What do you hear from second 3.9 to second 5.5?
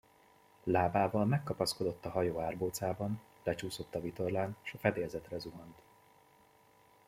a vitorlán, s a fedélzetre